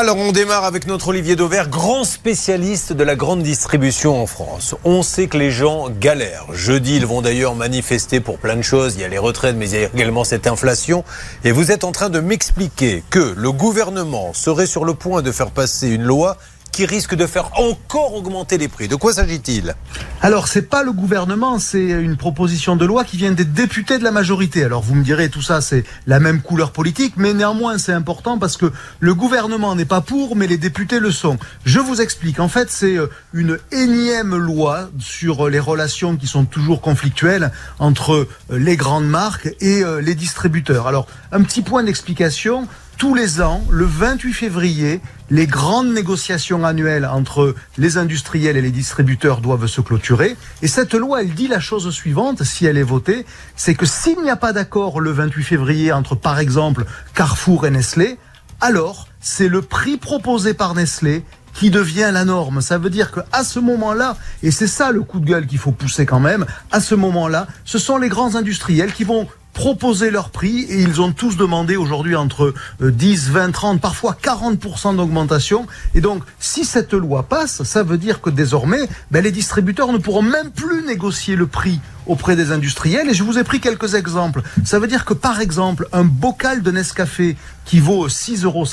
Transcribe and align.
Alors 0.00 0.16
on 0.16 0.32
démarre 0.32 0.64
avec 0.64 0.86
notre 0.86 1.08
Olivier 1.08 1.36
Dauvert, 1.36 1.68
grand 1.68 2.04
spécialiste 2.04 2.94
de 2.94 3.04
la 3.04 3.16
grande 3.16 3.42
distribution 3.42 4.18
en 4.22 4.26
France. 4.26 4.74
On 4.84 5.02
sait 5.02 5.26
que 5.26 5.36
les 5.36 5.50
gens 5.50 5.90
galèrent. 5.90 6.46
Jeudi, 6.54 6.96
ils 6.96 7.04
vont 7.04 7.20
d'ailleurs 7.20 7.54
manifester 7.54 8.18
pour 8.18 8.38
plein 8.38 8.56
de 8.56 8.62
choses. 8.62 8.94
Il 8.94 9.02
y 9.02 9.04
a 9.04 9.08
les 9.08 9.18
retraites, 9.18 9.56
mais 9.56 9.68
il 9.68 9.78
y 9.78 9.84
a 9.84 9.88
également 9.94 10.24
cette 10.24 10.46
inflation. 10.46 11.04
Et 11.44 11.52
vous 11.52 11.70
êtes 11.70 11.84
en 11.84 11.92
train 11.92 12.08
de 12.08 12.18
m'expliquer 12.18 13.04
que 13.10 13.34
le 13.36 13.52
gouvernement 13.52 14.32
serait 14.32 14.64
sur 14.64 14.86
le 14.86 14.94
point 14.94 15.20
de 15.20 15.32
faire 15.32 15.50
passer 15.50 15.88
une 15.88 16.04
loi 16.04 16.38
qui 16.72 16.86
risque 16.86 17.14
de 17.14 17.26
faire 17.26 17.50
encore 17.58 18.14
augmenter 18.14 18.58
les 18.58 18.68
prix. 18.68 18.88
De 18.88 18.96
quoi 18.96 19.14
s'agit-il? 19.14 19.74
Alors, 20.22 20.48
c'est 20.48 20.62
pas 20.68 20.82
le 20.82 20.92
gouvernement, 20.92 21.58
c'est 21.58 21.88
une 21.88 22.16
proposition 22.16 22.76
de 22.76 22.84
loi 22.84 23.04
qui 23.04 23.16
vient 23.16 23.32
des 23.32 23.44
députés 23.44 23.98
de 23.98 24.04
la 24.04 24.10
majorité. 24.10 24.64
Alors, 24.64 24.82
vous 24.82 24.94
me 24.94 25.02
direz, 25.02 25.30
tout 25.30 25.42
ça, 25.42 25.60
c'est 25.60 25.84
la 26.06 26.20
même 26.20 26.42
couleur 26.42 26.72
politique, 26.72 27.14
mais 27.16 27.32
néanmoins, 27.34 27.78
c'est 27.78 27.92
important 27.92 28.38
parce 28.38 28.56
que 28.56 28.70
le 29.00 29.14
gouvernement 29.14 29.74
n'est 29.74 29.84
pas 29.84 30.00
pour, 30.00 30.36
mais 30.36 30.46
les 30.46 30.58
députés 30.58 31.00
le 31.00 31.10
sont. 31.10 31.38
Je 31.64 31.80
vous 31.80 32.00
explique. 32.00 32.38
En 32.38 32.48
fait, 32.48 32.70
c'est 32.70 32.96
euh, 32.96 33.06
une 33.32 33.58
énième 33.72 34.36
loi 34.36 34.90
sur 34.98 35.48
les 35.48 35.60
relations 35.60 36.16
qui 36.16 36.26
sont 36.26 36.44
toujours 36.44 36.80
conflictuelles 36.80 37.50
entre 37.78 38.14
euh, 38.14 38.28
les 38.50 38.76
grandes 38.76 39.08
marques 39.08 39.48
et 39.60 39.82
euh, 39.82 40.00
les 40.00 40.14
distributeurs. 40.14 40.86
Alors, 40.86 41.06
un 41.32 41.42
petit 41.42 41.62
point 41.62 41.82
d'explication 41.82 42.68
tous 43.00 43.14
les 43.14 43.40
ans, 43.40 43.64
le 43.70 43.86
28 43.86 44.34
février, 44.34 45.00
les 45.30 45.46
grandes 45.46 45.90
négociations 45.90 46.66
annuelles 46.66 47.06
entre 47.06 47.54
les 47.78 47.96
industriels 47.96 48.58
et 48.58 48.60
les 48.60 48.70
distributeurs 48.70 49.40
doivent 49.40 49.68
se 49.68 49.80
clôturer. 49.80 50.36
Et 50.60 50.68
cette 50.68 50.92
loi, 50.92 51.22
elle 51.22 51.32
dit 51.32 51.48
la 51.48 51.60
chose 51.60 51.90
suivante, 51.94 52.44
si 52.44 52.66
elle 52.66 52.76
est 52.76 52.82
votée, 52.82 53.24
c'est 53.56 53.74
que 53.74 53.86
s'il 53.86 54.20
n'y 54.22 54.28
a 54.28 54.36
pas 54.36 54.52
d'accord 54.52 55.00
le 55.00 55.12
28 55.12 55.42
février 55.44 55.92
entre, 55.92 56.14
par 56.14 56.38
exemple, 56.40 56.84
Carrefour 57.14 57.66
et 57.66 57.70
Nestlé, 57.70 58.18
alors 58.60 59.08
c'est 59.18 59.48
le 59.48 59.62
prix 59.62 59.96
proposé 59.96 60.52
par 60.52 60.74
Nestlé 60.74 61.24
qui 61.54 61.70
devient 61.70 62.10
la 62.12 62.26
norme. 62.26 62.60
Ça 62.60 62.76
veut 62.76 62.90
dire 62.90 63.12
qu'à 63.12 63.44
ce 63.44 63.60
moment-là, 63.60 64.18
et 64.42 64.50
c'est 64.50 64.66
ça 64.66 64.92
le 64.92 65.00
coup 65.00 65.20
de 65.20 65.26
gueule 65.26 65.46
qu'il 65.46 65.58
faut 65.58 65.72
pousser 65.72 66.04
quand 66.04 66.20
même, 66.20 66.44
à 66.70 66.80
ce 66.80 66.94
moment-là, 66.94 67.46
ce 67.64 67.78
sont 67.78 67.96
les 67.96 68.10
grands 68.10 68.34
industriels 68.34 68.92
qui 68.92 69.04
vont 69.04 69.26
proposer 69.60 70.10
leur 70.10 70.30
prix 70.30 70.60
et 70.70 70.80
ils 70.80 71.02
ont 71.02 71.12
tous 71.12 71.36
demandé 71.36 71.76
aujourd'hui 71.76 72.16
entre 72.16 72.54
10, 72.80 73.28
20, 73.28 73.50
30, 73.50 73.78
parfois 73.78 74.16
40% 74.18 74.96
d'augmentation. 74.96 75.66
Et 75.94 76.00
donc, 76.00 76.22
si 76.38 76.64
cette 76.64 76.94
loi 76.94 77.24
passe, 77.24 77.62
ça 77.64 77.82
veut 77.82 77.98
dire 77.98 78.22
que 78.22 78.30
désormais, 78.30 78.88
ben, 79.10 79.22
les 79.22 79.30
distributeurs 79.30 79.92
ne 79.92 79.98
pourront 79.98 80.22
même 80.22 80.50
plus 80.50 80.82
négocier 80.86 81.36
le 81.36 81.46
prix 81.46 81.78
auprès 82.10 82.34
des 82.34 82.50
industriels. 82.50 83.08
Et 83.08 83.14
je 83.14 83.22
vous 83.22 83.38
ai 83.38 83.44
pris 83.44 83.60
quelques 83.60 83.94
exemples. 83.94 84.42
Ça 84.64 84.78
veut 84.78 84.88
dire 84.88 85.04
que, 85.04 85.14
par 85.14 85.40
exemple, 85.40 85.86
un 85.92 86.04
bocal 86.04 86.60
de 86.62 86.70
Nescafé 86.72 87.36
qui 87.64 87.78
vaut 87.78 88.08
6,50 88.08 88.44
euros, 88.44 88.64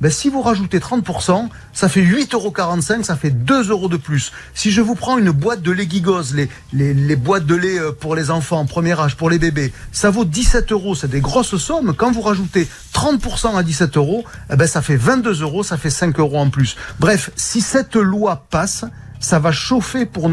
ben, 0.00 0.10
si 0.10 0.28
vous 0.28 0.42
rajoutez 0.42 0.80
30%, 0.80 1.48
ça 1.72 1.88
fait 1.88 2.02
8,45 2.02 2.34
euros, 2.34 3.02
ça 3.04 3.14
fait 3.14 3.30
2 3.30 3.70
euros 3.70 3.88
de 3.88 3.96
plus. 3.96 4.32
Si 4.52 4.72
je 4.72 4.80
vous 4.80 4.96
prends 4.96 5.16
une 5.16 5.30
boîte 5.30 5.62
de 5.62 5.70
lait 5.70 5.86
Gigos, 5.88 6.34
les, 6.34 6.48
les, 6.72 6.92
les 6.92 7.16
boîtes 7.16 7.46
de 7.46 7.54
lait 7.54 7.78
euh, 7.78 7.92
pour 7.92 8.16
les 8.16 8.32
enfants, 8.32 8.66
premier 8.66 8.98
âge, 8.98 9.16
pour 9.16 9.30
les 9.30 9.38
bébés, 9.38 9.72
ça 9.92 10.10
vaut 10.10 10.24
17 10.24 10.72
euros, 10.72 10.96
c'est 10.96 11.10
des 11.10 11.20
grosses 11.20 11.56
sommes. 11.56 11.94
Quand 11.94 12.10
vous 12.10 12.22
rajoutez 12.22 12.66
30% 12.92 13.56
à 13.56 13.62
17 13.62 13.96
euros, 13.96 14.24
eh 14.52 14.56
ben, 14.56 14.66
ça 14.66 14.82
fait 14.82 14.96
22 14.96 15.42
euros, 15.42 15.62
ça 15.62 15.76
fait 15.76 15.90
5 15.90 16.18
euros 16.18 16.38
en 16.38 16.50
plus. 16.50 16.76
Bref, 16.98 17.30
si 17.36 17.60
cette 17.60 17.94
loi 17.94 18.44
passe, 18.50 18.84
ça 19.20 19.38
va 19.38 19.52
chauffer 19.52 20.04
pour, 20.06 20.30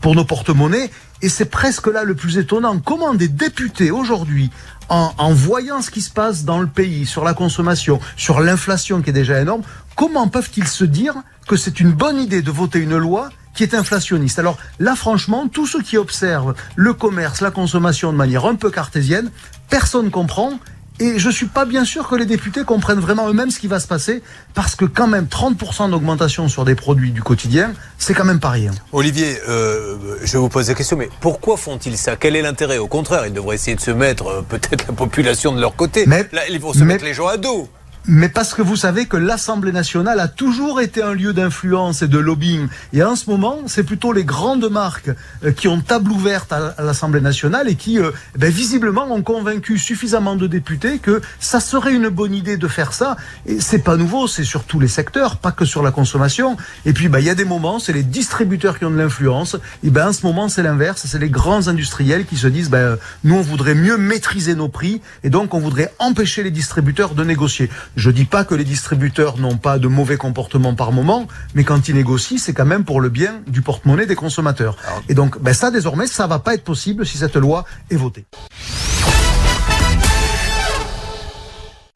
pour 0.00 0.14
nos 0.14 0.24
porte-monnaies 0.24 0.90
et 1.22 1.28
c'est 1.28 1.46
presque 1.46 1.86
là 1.86 2.04
le 2.04 2.14
plus 2.14 2.36
étonnant. 2.36 2.78
Comment 2.78 3.14
des 3.14 3.28
députés 3.28 3.90
aujourd'hui, 3.90 4.50
en, 4.88 5.32
voyant 5.32 5.80
ce 5.80 5.90
qui 5.90 6.02
se 6.02 6.10
passe 6.10 6.44
dans 6.44 6.60
le 6.60 6.66
pays, 6.66 7.06
sur 7.06 7.24
la 7.24 7.32
consommation, 7.32 7.98
sur 8.16 8.40
l'inflation 8.40 9.00
qui 9.00 9.08
est 9.10 9.14
déjà 9.14 9.40
énorme, 9.40 9.62
comment 9.96 10.28
peuvent-ils 10.28 10.68
se 10.68 10.84
dire 10.84 11.14
que 11.48 11.56
c'est 11.56 11.80
une 11.80 11.92
bonne 11.92 12.18
idée 12.18 12.42
de 12.42 12.50
voter 12.50 12.80
une 12.80 12.98
loi 12.98 13.30
qui 13.54 13.62
est 13.62 13.74
inflationniste? 13.74 14.38
Alors 14.38 14.58
là, 14.80 14.94
franchement, 14.94 15.48
tous 15.48 15.66
ceux 15.66 15.80
qui 15.80 15.96
observent 15.96 16.54
le 16.76 16.92
commerce, 16.92 17.40
la 17.40 17.50
consommation 17.50 18.12
de 18.12 18.18
manière 18.18 18.44
un 18.44 18.54
peu 18.54 18.70
cartésienne, 18.70 19.30
personne 19.70 20.10
comprend 20.10 20.58
et 21.00 21.18
je 21.18 21.30
suis 21.30 21.46
pas 21.46 21.64
bien 21.64 21.84
sûr 21.84 22.08
que 22.08 22.14
les 22.14 22.26
députés 22.26 22.64
comprennent 22.64 23.00
vraiment 23.00 23.28
eux-mêmes 23.28 23.50
ce 23.50 23.58
qui 23.58 23.66
va 23.66 23.80
se 23.80 23.86
passer, 23.86 24.22
parce 24.54 24.76
que 24.76 24.84
quand 24.84 25.06
même 25.06 25.24
30% 25.24 25.90
d'augmentation 25.90 26.48
sur 26.48 26.64
des 26.64 26.74
produits 26.74 27.10
du 27.10 27.22
quotidien, 27.22 27.72
c'est 27.98 28.14
quand 28.14 28.24
même 28.24 28.40
pas 28.40 28.50
rien. 28.50 28.72
Olivier, 28.92 29.38
euh, 29.48 29.96
je 30.22 30.38
vous 30.38 30.48
pose 30.48 30.68
la 30.68 30.74
question, 30.74 30.96
mais 30.96 31.08
pourquoi 31.20 31.56
font-ils 31.56 31.96
ça? 31.96 32.16
Quel 32.16 32.36
est 32.36 32.42
l'intérêt? 32.42 32.78
Au 32.78 32.88
contraire, 32.88 33.26
ils 33.26 33.32
devraient 33.32 33.56
essayer 33.56 33.76
de 33.76 33.80
se 33.80 33.90
mettre 33.90 34.26
euh, 34.26 34.42
peut-être 34.42 34.86
la 34.86 34.94
population 34.94 35.52
de 35.52 35.60
leur 35.60 35.76
côté. 35.76 36.04
Mais, 36.06 36.28
Là, 36.32 36.42
ils 36.48 36.60
vont 36.60 36.72
se 36.72 36.84
mettre 36.84 37.04
les 37.04 37.14
gens 37.14 37.26
à 37.26 37.36
dos 37.36 37.68
mais 38.06 38.28
parce 38.28 38.54
que 38.54 38.62
vous 38.62 38.76
savez 38.76 39.06
que 39.06 39.16
l'Assemblée 39.16 39.72
nationale 39.72 40.18
a 40.18 40.28
toujours 40.28 40.80
été 40.80 41.02
un 41.02 41.14
lieu 41.14 41.32
d'influence 41.32 42.02
et 42.02 42.08
de 42.08 42.18
lobbying. 42.18 42.68
Et 42.92 43.02
en 43.02 43.14
ce 43.14 43.30
moment, 43.30 43.60
c'est 43.66 43.84
plutôt 43.84 44.12
les 44.12 44.24
grandes 44.24 44.68
marques 44.68 45.10
euh, 45.44 45.52
qui 45.52 45.68
ont 45.68 45.80
table 45.80 46.10
ouverte 46.10 46.52
à 46.52 46.74
l'Assemblée 46.78 47.20
nationale 47.20 47.68
et 47.68 47.76
qui, 47.76 48.00
euh, 48.00 48.10
ben, 48.36 48.50
visiblement, 48.50 49.10
ont 49.12 49.22
convaincu 49.22 49.78
suffisamment 49.78 50.34
de 50.34 50.46
députés 50.46 50.98
que 50.98 51.20
ça 51.38 51.60
serait 51.60 51.94
une 51.94 52.08
bonne 52.08 52.34
idée 52.34 52.56
de 52.56 52.68
faire 52.68 52.92
ça. 52.92 53.16
Et 53.46 53.60
c'est 53.60 53.78
pas 53.78 53.96
nouveau, 53.96 54.26
c'est 54.26 54.44
sur 54.44 54.64
tous 54.64 54.80
les 54.80 54.88
secteurs, 54.88 55.36
pas 55.36 55.52
que 55.52 55.64
sur 55.64 55.82
la 55.82 55.92
consommation. 55.92 56.56
Et 56.84 56.92
puis, 56.92 57.08
ben, 57.08 57.20
il 57.20 57.26
y 57.26 57.30
a 57.30 57.34
des 57.36 57.44
moments, 57.44 57.78
c'est 57.78 57.92
les 57.92 58.02
distributeurs 58.02 58.78
qui 58.78 58.84
ont 58.84 58.90
de 58.90 58.98
l'influence. 58.98 59.56
Et 59.84 59.90
ben, 59.90 60.08
en 60.08 60.12
ce 60.12 60.26
moment, 60.26 60.48
c'est 60.48 60.62
l'inverse. 60.62 61.04
C'est 61.06 61.20
les 61.20 61.30
grands 61.30 61.68
industriels 61.68 62.26
qui 62.26 62.36
se 62.36 62.48
disent, 62.48 62.70
ben, 62.70 62.98
nous, 63.22 63.36
on 63.36 63.42
voudrait 63.42 63.76
mieux 63.76 63.96
maîtriser 63.96 64.54
nos 64.56 64.68
prix 64.68 65.00
et 65.22 65.30
donc 65.30 65.54
on 65.54 65.60
voudrait 65.60 65.92
empêcher 65.98 66.42
les 66.42 66.50
distributeurs 66.50 67.14
de 67.14 67.22
négocier. 67.22 67.70
Je 67.96 68.10
dis 68.10 68.24
pas 68.24 68.44
que 68.44 68.54
les 68.54 68.64
distributeurs 68.64 69.38
n'ont 69.38 69.56
pas 69.56 69.78
de 69.78 69.88
mauvais 69.88 70.16
comportement 70.16 70.74
par 70.74 70.92
moment, 70.92 71.26
mais 71.54 71.64
quand 71.64 71.88
ils 71.88 71.94
négocient, 71.94 72.38
c'est 72.38 72.52
quand 72.54 72.64
même 72.64 72.84
pour 72.84 73.00
le 73.00 73.08
bien 73.08 73.40
du 73.46 73.62
porte-monnaie 73.62 74.06
des 74.06 74.14
consommateurs. 74.14 74.76
Et 75.08 75.14
donc, 75.14 75.40
ben 75.40 75.52
ça, 75.52 75.70
désormais, 75.70 76.06
ça 76.06 76.26
va 76.26 76.38
pas 76.38 76.54
être 76.54 76.64
possible 76.64 77.04
si 77.06 77.18
cette 77.18 77.36
loi 77.36 77.64
est 77.90 77.96
votée. 77.96 78.24